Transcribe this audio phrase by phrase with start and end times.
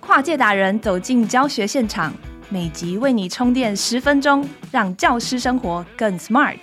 [0.00, 2.12] 跨界达人走进教学现场，
[2.50, 6.58] 每集为你充电十分钟，让教师生活更 smart。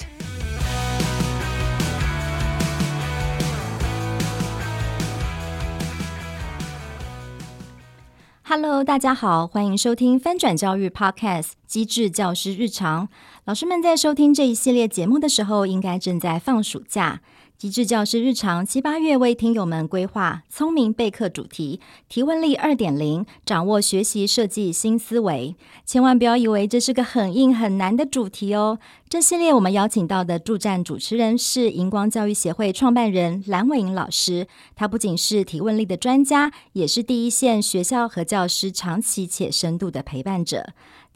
[8.44, 13.08] Hello，大家好，欢迎收听翻转教育 Podcast《机智教师日常》。
[13.46, 17.22] 老师们在收听这一系列节目的时候，应该正在放暑假。
[17.60, 25.58] 机智教师日常七八月为听友们规划聪明备课主题，提问力二点零，掌握学习设计新思维。
[25.86, 28.80] 千万不要以为这是个很硬很难的主题哦。
[29.10, 34.48] 这系列我们邀请到的助战主持人是荧光教育协会创办人蓝伟莹老师，
[34.78, 40.70] 他不仅是提问力的专家，也是第一线学校和教师长期且深度的陪伴者。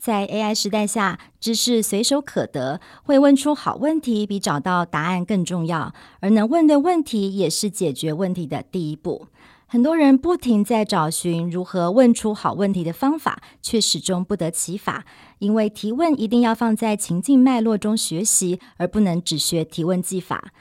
[0.03, 5.93] 在 AI 时代下，知识随手可得，会问出好问题比找到答案更重要。
[6.19, 9.27] 而能问的问题，也是解决问题的第一步。
[9.65, 15.05] 很多人不停在找寻如何问出好问题的方法，却始终不得其法。
[15.39, 20.51] 因为提问一定要放在情境脉络中学习，而不能只学提问技法。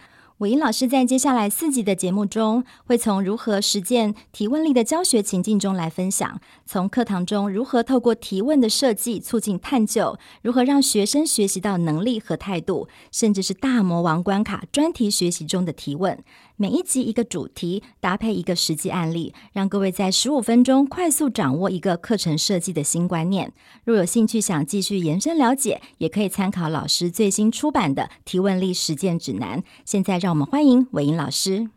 [0.43, 16.19] 伟英老师在接下来四集的节目中，会从如何实践提问力的教学情境中来分享，从课堂中如何透过提问的设计促进探究，如何让学生学习到能力和态度，甚至是大魔王关卡专题学习中的提问。
[16.63, 23.53] 每一集一个主题，搭配一个实际案例，让各位在十五分钟快速掌握一个课程设计的新观念。
[23.83, 29.59] 若有兴趣想继续延伸了解，也可以参考老师最新出版的《提问力实践指南》。
[29.85, 31.69] 现在让我们欢迎韦莹老师。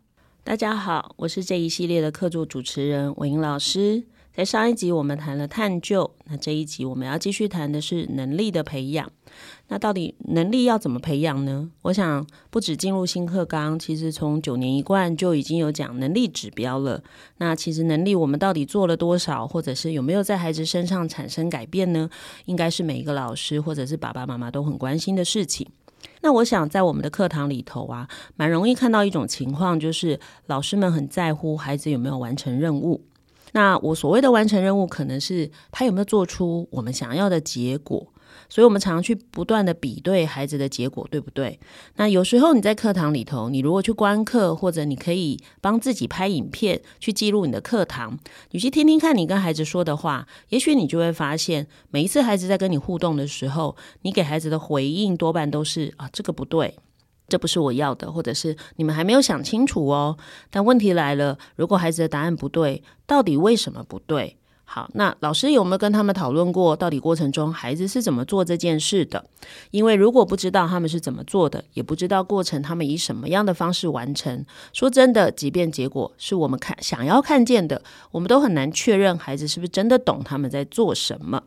[0.44, 4.04] 大家好，我是这一系列的课座主持人韦莹老师。
[4.32, 9.10] 在上一集我们谈了探究，那这一集我们要继续谈的是能力的培养。
[9.68, 11.68] 那到底能力要怎么培养呢？
[11.82, 17.02] 我想不止进入新课纲，其实从九年一贯就已经有讲能力指标了。
[17.38, 22.08] 那其实能力我们到底做了多少，或者是有没有在孩子身上产生改变呢？
[22.44, 25.66] 应该是每一个老师或者是爸爸妈妈都很关心的事情。
[26.22, 33.04] 那我想在我们的课堂里头啊，蛮容易看到一种情况，就是老师们很在乎孩子有没有完成任务。
[33.52, 38.12] 那我所谓的完成任务，可能是他有没有做出我们想要的结果。
[38.48, 41.58] 所以，我们常常去不断的比对孩子的结果，对不对？
[41.96, 48.18] 那有时候你在课堂里头，你如果去观课，或者你可以帮自己拍影片去记录你的课堂，
[48.50, 56.76] 你去听听看你跟孩子说的话，也许你就会发现，每一次孩子在跟你互动的时候，你给孩子的回应多半都是啊，这个不对，
[57.28, 60.16] 这不是我要的，或者是你们还没有想清楚哦。
[60.50, 64.36] 但问题来了，如果孩子的答案不对，到底为什么不对？
[64.68, 69.24] 好，那老师有没有跟他们讨论过，到底过程中孩子是怎么做这件事的？
[69.70, 81.44] 因为如果不知道他们是怎么做的，也不知道过程他们以什么样的方式完成，说真的，即便结果是我们看想要看见的，我们都很难确认孩子是不是真的懂他们在做什么。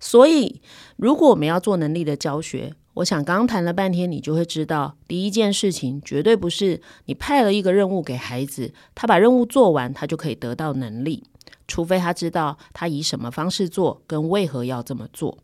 [0.00, 0.60] 所以，
[0.96, 11.22] 如果我们要做能力的教学，我想刚谈了半天，你就会知道，第一件事情绝对不是你派了一个任务给孩子，他把任务做完，他就可以得到能力。
[11.66, 15.38] 除非他知道他以什么方式做，跟为何要这么做。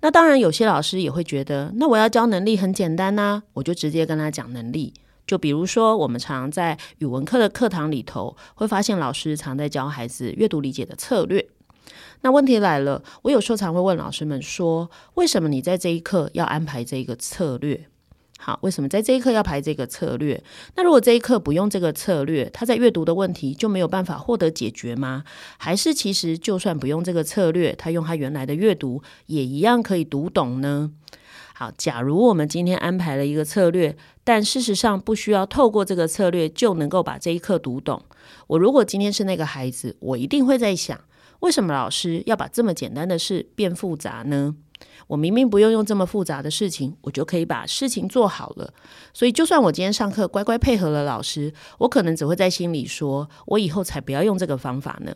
[0.00, 4.94] 那当然，有些老师也会觉得，那我要教能力很简单呐，我就直接跟他讲能力。
[5.26, 11.48] 就比如说，我们常在语文课的课堂里头，会发现老师常在教孩子阅读理解的策略。
[12.20, 17.88] 那问题来了，我有时候常会问老师们说，为什么你在这一课要安排这个策略？
[18.38, 20.42] 好，为什么在这一课要排这个策略？
[20.76, 25.24] 那如果这一课不用这个策略，他在阅读的问题就没有办法获得解决吗？
[25.56, 30.90] 还是其实就算不用这个策略，他用他原来的阅读也一样可以读懂呢？
[31.54, 38.02] 好，假如我们今天安排了一个策略，但事实上不需要透过这个策略就能够把这一课读懂。
[38.48, 41.00] 我如果今天是那个孩子，我一定会在想，
[41.40, 44.56] 为什么老师要把这么简单的事变复杂呢？
[45.06, 48.72] 我明明不用用这么复杂的事情，我就可以把事情做好了。
[49.12, 55.14] 所以，就算我今天上课乖乖配合了老师，我可能只会在心里说：“我以后才不要用这个方法呢。”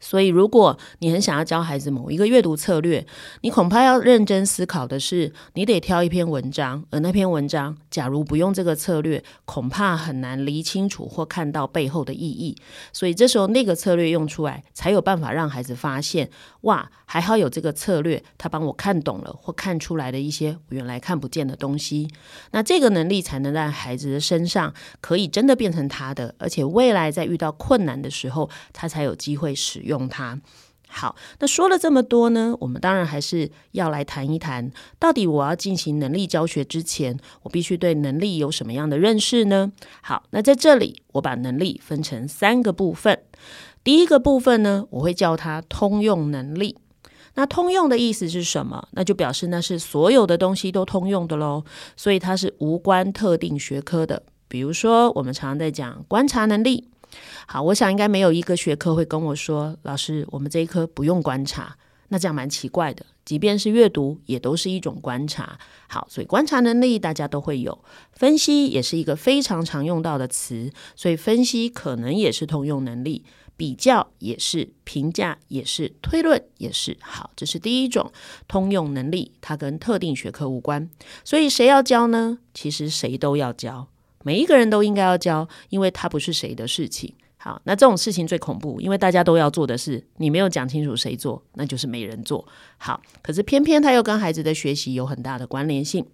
[0.00, 3.04] 所以，如果你很想要教孩子某一个阅读策略，
[3.40, 12.56] 你恐怕要认真思考的是，你得挑一篇文章，而那篇文章假如不用这个策略，恐怕很难理清楚或看到背后的意义。
[12.92, 16.30] 所以，这时候那个策略用出来，才有办法让孩子发现，
[16.60, 22.08] 哇，还好有这个策略，他帮我看懂了或看出来的一些原来看不见的东西。
[22.52, 29.87] 那这个能力才能让孩子的身上可以真的变成他的，而且未来在遇到困难的时候，他才有机会使用。
[29.88, 30.40] 用它。
[30.90, 39.70] 好，那说了这么多呢，我们当然还是要来谈一谈，到底我要进行能力教学之前，我必须对能力有什么样的认识呢？
[40.00, 43.20] 好，那在这里我把能力分成三个部分。
[43.84, 46.78] 第一个部分呢，我会叫它通用能力。
[47.34, 48.88] 那通用的意思是什么？
[48.92, 51.64] 那就表示那是所有的东西都通用的喽，
[51.96, 54.22] 所以它是无关特定学科的。
[54.48, 56.88] 比如说，我们常常在讲观察能力。
[57.46, 61.76] 好，我想应该没有一个学科会跟我说，老师，我们这一科不用观察。
[62.10, 63.04] 那这样蛮奇怪的。
[63.24, 65.58] 即便是阅读，也都是一种观察。
[65.88, 67.84] 好，所以观察能力大家都会有。
[68.12, 73.24] 分析也是一个非常常用到的词，所以分析可能也是通用能力。
[73.58, 76.96] 比较也是，评价也是，推论也是。
[77.00, 78.10] 好，这是第一种
[78.46, 80.88] 通用能力，它跟特定学科无关。
[81.24, 82.38] 所以谁要教呢？
[82.54, 83.88] 其实谁都要教，
[84.22, 87.14] 每一个人都应该要教，因为它不是谁的事情。
[87.40, 92.44] 好，那这种事情最恐怖，因为大家都要做的事，你没有讲清楚谁做，那就是没人做。
[92.78, 96.04] 好，可是偏偏它又跟孩子的学习有很大的关联性。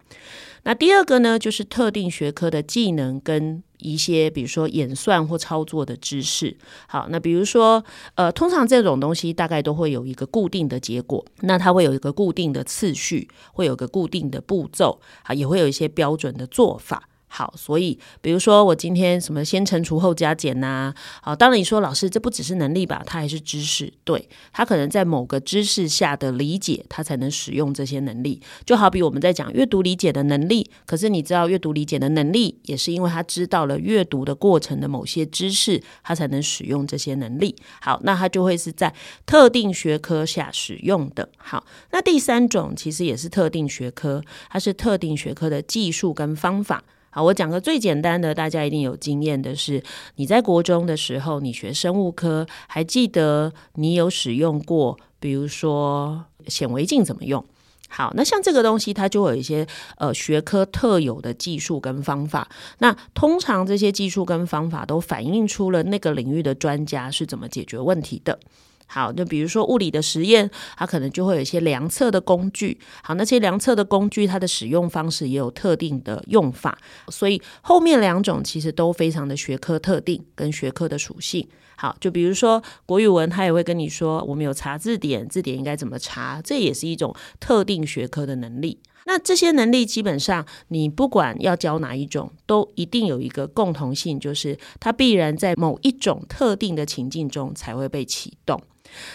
[0.65, 6.55] 那第二个呢，就是特定学科的技能跟一些，比如说演算或操作的知识。
[6.87, 7.83] 好，那比如说，
[8.17, 17.09] 呃，通常这种东西大概都会有一个固定的结果，那它会有一个固定的次序，会有个固定的步骤，啊，也会有一些标准的做法。
[17.37, 23.93] 好，所以比如说我今天什么先乘除后加减呐、好，当然你说老师这不只是能力吧，它还是知识。
[24.05, 28.41] 对，他可能在某个知识下的理解，他才能使用这些能力。
[28.65, 37.57] 就好比我们在讲阅读理解的能力，可是你知道阅读理解的能力，也是因为他知道了阅读的过程的某些知识，他才能使用这些能力。
[37.81, 38.95] 好，那他就会是在
[39.27, 41.29] 特定学科下使用的。
[41.37, 46.85] 好，那第三种其实也是特定学科，它是特定学科的技术跟方法。
[47.15, 49.81] 好，我讲个最简单的，大家一定有经验的是，
[50.17, 57.45] 你在国中的时候，你学生物科，还记得你有使用过，比如说显微镜怎么用？
[57.89, 59.65] 好，那像这个东西，它就有一些
[59.99, 62.49] 呃学科特有的技术跟方法。
[62.79, 68.41] 那通常这些技术跟方法都反映出了那个领域的专家是怎么解决问题的。
[68.87, 72.79] 好，就比如说物理的实验，它可能就会有一些量测的工具。
[73.03, 76.79] 好，那些量测的工具，它的使用方式也有特定的用法。
[77.09, 81.49] 所以后面两种其实都非常的学科特定跟学科的属性。
[81.77, 88.79] 好，就比如说国语文，他也会跟你说，我们有查字典，字典应该怎么查，这也是一种特定学科的能力。
[89.07, 98.63] 那这些能力基本上，你不管要教哪一种，都一定有一个共同性，就是它必然在某一种特定的情境中才会被启动。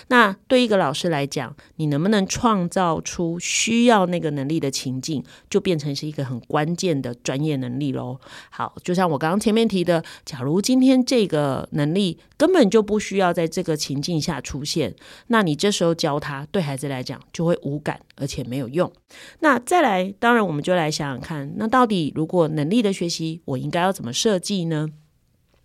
[0.07, 8.19] 那对一个老师来讲，你能不能创造出需要那个能力的情境，就变成是一个很关键的专业能力喽。
[8.49, 14.95] 好，就像我刚刚前面提的，假如今天这个能力根本就不需要在这个情境下出现，
[15.27, 18.91] 那你这时候教他，对孩子来讲就会无感，而且没有用。
[19.39, 24.89] 那再来，当然我们就来想想看，那到底如果能力的学习，我应该要怎么设计呢？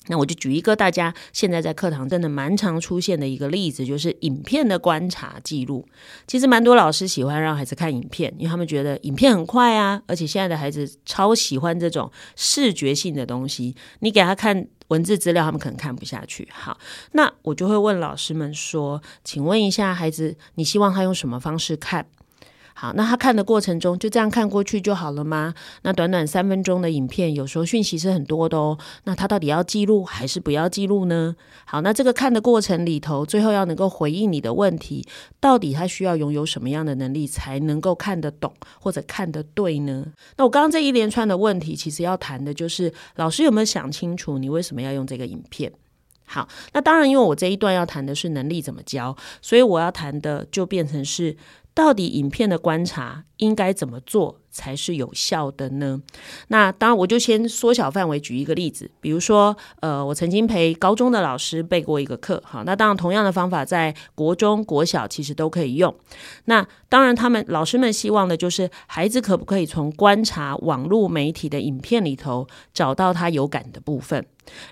[0.09, 5.87] 那我就举一个大家现在在课堂真的蛮常出现的一个例子，就是影片的观察记录。
[6.27, 13.75] 其实蛮多老师喜欢让孩子看影片，因为他们觉得影片很快啊，而且现在的孩子超喜欢这种视觉性的东西。
[14.01, 16.47] 你给他看文字资料，他们可能看不下去。
[16.53, 16.79] 好，
[17.13, 22.07] 那我就会问老师们说：“请问一下，孩子，你希望他用什么方式看？”
[22.77, 25.55] 好，那他看的过程中就这样看过去就好了吗？
[25.83, 28.77] 那短短三分钟的影片，有时候讯息是很多的哦。
[29.05, 31.37] 那他到底要记录还是不要记录呢？
[31.67, 35.07] 好，那这个看的过程里头，最后要能够回应你的问题，
[35.39, 40.05] 到底他需要拥有什么样的能力才能够看得懂或者看得对呢？
[40.37, 45.73] 那我刚刚这一连串的问题，其实要谈的就是老师有没有想清楚你为什么要用这个影片？
[46.27, 51.37] 好，那当然，因为我这一段要谈的是能力怎么教，所以我要谈的就变成是。
[51.75, 56.01] 到底影片的观察应该怎么做才是有效的呢？
[56.47, 65.93] 那当然，我就先缩小范围举一个例子，比如说，呃，我曾经陪高中的老师备过一个课，好，那当然同样的方法在国中国小其实都可以用。
[66.45, 74.25] 那当然，他们老师们希望的就是孩子可不可以从观察网络媒体的影片里头找到他有感的部分，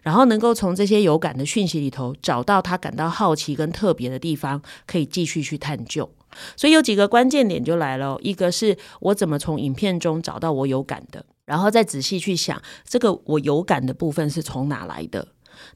[0.05, 6.09] 然后能够从这些有感的讯息里头找到他感到好奇跟特别的地方，可以继续去探究。
[6.57, 15.29] 所以有几个关键点就来了，一个是我怎么从影片中找到我有感的，然后再仔细去想这个我有感的部分是从哪来的。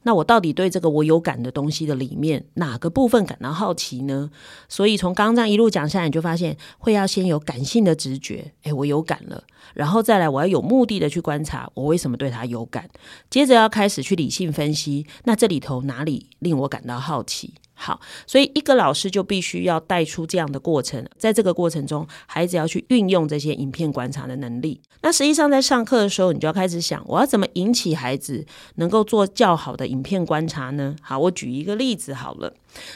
[0.03, 4.31] 那我到底对这个我有感的东西的里面哪个部分感到好奇呢？
[4.67, 9.43] 所以从刚刚这样一路讲下来，你就发现会要先有感性的直觉，诶，我有感了，
[9.75, 12.89] 然后再来我要有目的的去观察我为什么对它有感，
[13.29, 17.53] 接着要开始去理性分析，那这里头哪里令我感到好奇？
[17.79, 24.81] 好，所以一个老师就必须要带出这样的过程，在这个过程中，孩子要去运用这些影片观察的能力。
[25.01, 28.43] 那实际上在上课的时候，你就要开始想，我要怎么引起孩子
[28.75, 30.95] 能够做较好的影片观察呢？
[31.01, 32.51] 好，我举一个例子好了，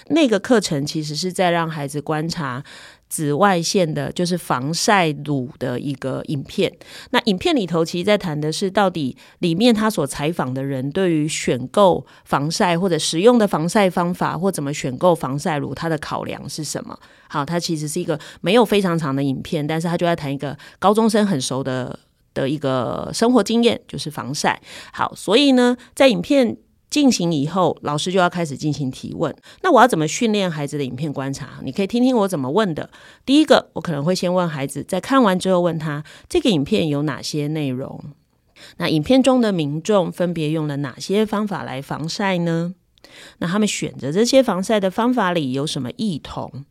[0.07, 2.63] 那个课程其实是在让孩子观察。
[3.11, 6.71] 紫外线的，就是防晒乳的一个影片。
[7.09, 16.97] 那影片里头，其实在谈的是，到底里面他所采访的人对于选购防晒或者使用的防晒方法，或怎么选购防晒乳，他的考量是什么？
[17.27, 21.99] 好，它其实是一个没有非常长的影片，但是他就在谈一个高中生很熟的
[22.33, 24.61] 的一个生活经验，就是防晒。
[24.93, 26.55] 好，所以呢，在影片。
[26.91, 29.33] 进行以后，老师就要开始进行提问。
[29.63, 31.59] 那我要怎么训练孩子的影片观察？
[31.63, 32.89] 你可以听听我怎么问的。
[33.25, 38.03] 第一个，我可能会先问孩子，在看完之后问他，这个影片有哪些内容？
[38.77, 42.75] 那影片中的民众分别用了哪些方法来防晒呢？
[43.39, 46.65] 那他们选择这些防晒的方法里有什么异同？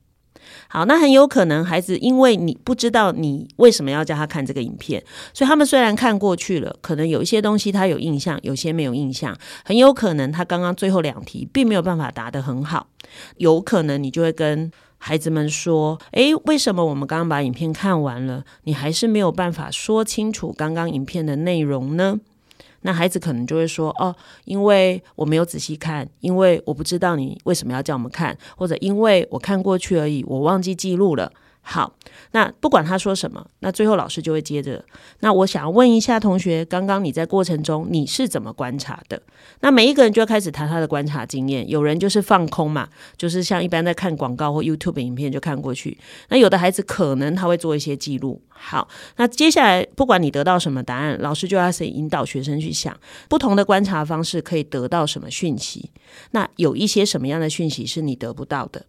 [0.72, 5.02] 好，那很有可能孩子因为你不知道你为什么要叫他看这个影片，
[5.34, 9.36] 所以他们虽然看过去了，可能有一些东西他有印象，有些没有印象。
[9.64, 12.86] 很有可能他刚刚最后两题并没有办法答得很好，
[13.38, 22.20] 有可能你就会跟孩子们说：“诶，为什么我们刚刚把影片看完了，你还是没有办法说清楚刚刚影片的内容呢？”
[22.82, 31.94] 那孩子可能就会说：“哦，因为我没有仔细看，因为我不知道你为什么要叫我们看，或者因为我看过去而已，我忘记记录了。”好，
[32.32, 34.84] 那不管他说什么，那最后老师就会接着。
[35.20, 39.22] 那我想要问一下同学，刚刚你在过程中你是怎么观察的？
[39.60, 41.68] 那每一个人就要开始谈他的观察经验。
[41.68, 45.96] 有人就是放空嘛，就是像一般在看广告或 YouTube 影片就看过去。
[46.28, 48.40] 那有的孩子可能他会做一些记录。
[48.48, 52.98] 好，那接下来不管你得到什么答案，老师就要先引导学生去想
[53.28, 55.90] 不同的观察方式可以得到什么讯息。
[56.32, 58.86] 那有一些什么样的讯息是你得不到的？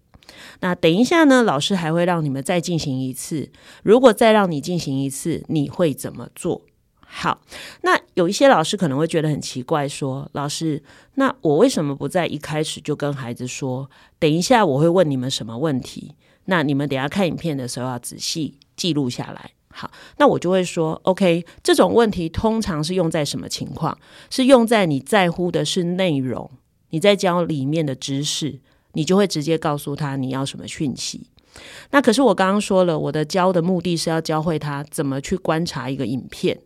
[0.62, 3.50] 那等一下呢，老师还会让你们再进行一次。
[3.84, 6.64] 如果再让你进行一次，你会怎么做？
[7.14, 7.42] 好，
[7.82, 10.82] 那有一些老师可能会觉得很奇怪，说：“老师，
[11.16, 16.16] 那我为什么不在一开始就跟孩子说，等一下我会问你们什么问题？
[16.46, 23.98] 那你们等下看影片的时候要仔细记录下来。”好，那我就会说：“OK，这种问题通常是用在什么情况？
[24.30, 26.50] 是用在你在乎的是内容，
[26.92, 28.62] 你在教里面的知识。”
[28.94, 31.28] 你就会直接告诉他你要什么讯息。
[31.90, 36.58] 那可是我刚刚说了，我的教的目的是要教会他怎么去观察一个影片，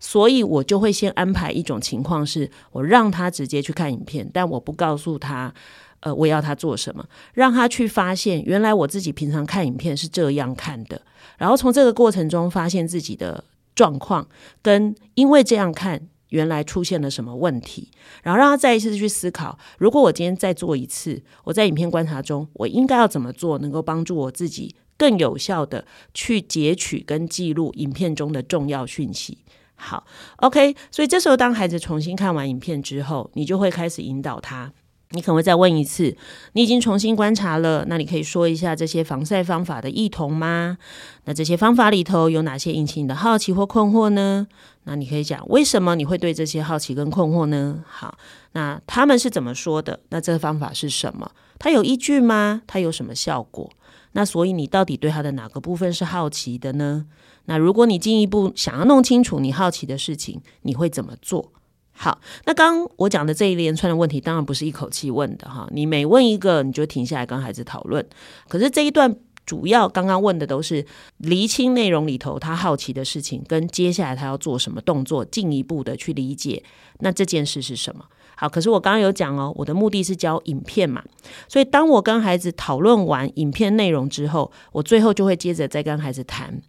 [0.00, 5.54] 所以我就会先安排一种情况，是我让他直接去看影片，但我不告诉他，
[6.00, 11.00] 呃，我要他做什么，让他去发现原来我自己平常看影片是这样看的，
[11.38, 13.44] 然后从这个过程中发现自己的
[13.76, 14.26] 状况，
[14.60, 16.08] 跟因为这样看。
[16.32, 17.90] 原来出现了什么问题，
[18.22, 25.84] 然后让他再一次去思考：如果我今天再做一次，我在影片观察中，我应该要怎么做，能够帮助我自己更有效的
[26.14, 29.38] 去截取跟记录影片中的重要讯息。
[29.74, 34.72] 好，OK，所以这时候当孩子重新看完影片之后，你就会开始引导他。
[35.12, 36.16] 你可能会再问一次，
[36.52, 40.78] 你已经重新观察了，那你可以说一下这些防晒方法的异同吗？
[41.24, 44.46] 那这些方法里头有哪些引起你的好奇或困惑呢？
[44.84, 47.84] 那你可以讲为什么你会对这些好奇跟困惑呢？
[47.86, 48.16] 好，
[48.52, 50.00] 那他们是怎么说的？
[50.08, 51.30] 那这个方法是什么？
[51.58, 52.62] 它有依据吗？
[52.66, 53.70] 它有什么效果？
[54.12, 57.06] 那所以你到底对它的哪个部分是好奇的呢？
[57.46, 61.52] 那如果你进一步想要弄清楚你好奇的事情，你会怎么做？
[61.94, 65.68] 好，那刚我讲的这一连串的问题，当然不是一口气问的哈。
[65.70, 68.04] 你每问一个，你就停下来跟孩子讨论。
[68.48, 69.14] 可是这一段
[69.46, 70.84] 主要刚刚问的都是
[71.18, 76.64] 厘清内容里头他好奇的事情，跟接下来他要做什么动作，进一步的去理解
[77.00, 78.04] 那这件事是什么。
[78.34, 81.04] 好，可是我刚刚有讲哦，我的目的是教影片嘛，
[81.46, 86.60] 所以当我跟孩子讨论完影片内容之后，我最后就会接着再跟孩子谈。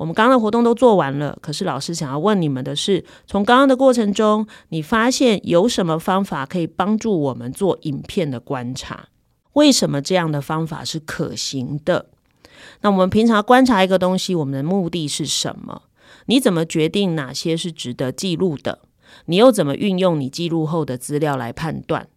[0.00, 9.08] 我们刚刚的活动都做完了，可是老师想要问你们的是，从刚刚的过程中，你发现有什么方法可以帮助我们做影片的观察？
[9.52, 12.06] 为什么这样的方法是可行的？
[12.80, 15.82] 那我们平常观察一个东西，我们的目的是什么？
[16.24, 18.78] 你怎么决定哪些是值得记录的？
[19.26, 22.08] 你又怎么运用你记录后的资料来判断？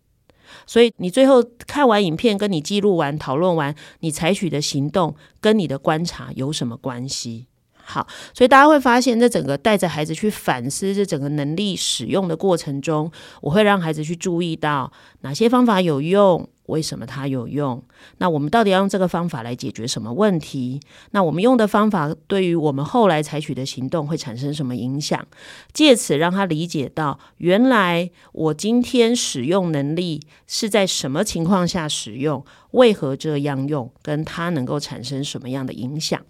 [0.65, 7.47] 所以你最后看完影片，跟你记录完、讨论完，你采取的行动跟你的观察有什么关系？
[7.85, 13.11] 好，所以大家会发现，这整个带着孩子去反思这整个能力使用的过程中，
[13.41, 17.83] 我会让孩子去注意到哪些方法有用，为什么它有用？
[18.19, 20.79] 那我们到底要用这个方法来解决什么问题？
[21.11, 25.27] 那我们用的方法对于我们后来采取的行动会产生什么影响？
[25.73, 32.45] 借此让他理解到，原来我今天使用能力是在什么情况下使用。
[32.73, 33.91] 为何这样用？
[34.03, 36.21] 跟他能够产生什么样的影响？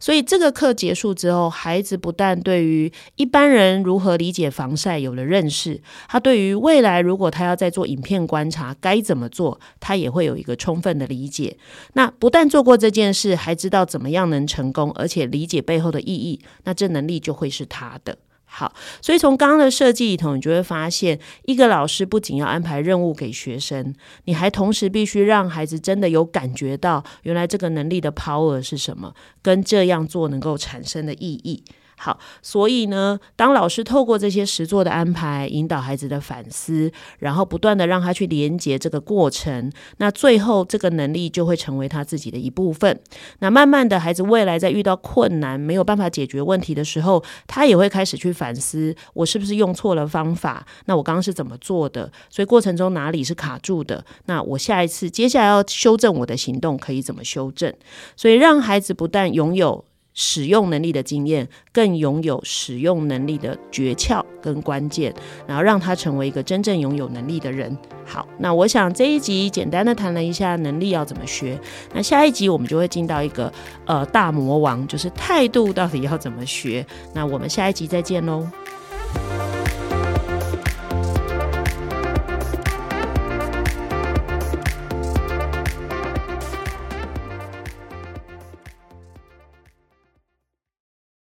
[0.00, 11.56] 所以这个课结束之后，孩子不但对于一般人如何理解防晒有了认识，他对于未来如果他要再做影片观察该怎么做，他也会有一个充分的理解。
[11.92, 18.16] 那不但做过这件事，还知道怎么样能成功，而且理解背后的意义，那这能力就会是他的。
[18.50, 31.62] 好，所以从刚刚的设计里头，你就会发现，一个老师不仅要安排任务给学生，你还同时必须让孩子真的有感觉到，原来这个能力的 power 是什么，跟这样做能够产生的意义。
[31.98, 42.98] 好，所以呢，当老师透过这些实作的安排，引导孩子的反思，然后不断的让他去连接这个过程，那最后这个能力就会成为他自己的一部分。
[43.40, 50.64] 那慢慢的，孩子未来在遇到困难没有办法解决问题的时候，他也会开始去反思：我是不是用错了方法？
[50.84, 52.10] 那我刚刚是怎么做的？
[52.30, 54.04] 所以过程中哪里是卡住的？
[54.26, 57.74] 那我下一次接下来要修正我的行动，可以怎么修正？
[58.16, 59.84] 所以让孩子不但拥有。
[60.20, 65.14] 使用能力的经验，更拥有使用能力的诀窍跟关键，
[65.46, 67.78] 然后让他成为一个真正拥有能力的人。
[68.04, 71.56] 好，那我想这一集简单的谈了一下能力要怎么学，
[71.94, 73.52] 那下一集我们就会进到一个
[73.86, 76.84] 呃大魔王，就是态度到底要怎么学。
[77.14, 78.44] 那我们下一集再见喽。